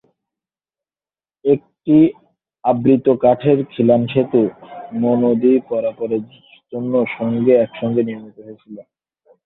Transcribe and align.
একটি 1.45 1.97
আবৃত 2.63 3.05
কাঠের 3.23 3.57
খিলান 3.71 4.01
সেতু 4.11 4.41
মো 4.99 5.11
নদী 5.23 5.53
পারাপারের 5.69 6.23
জন্য 6.73 6.93
সঙ্গে 7.17 7.53
একসঙ্গে 7.65 8.01
নির্মিত 8.07 8.37
হয়েছিল। 8.45 8.75